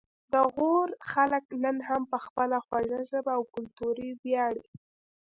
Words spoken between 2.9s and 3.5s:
ژبه او